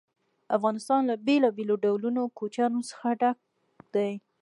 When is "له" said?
1.09-1.15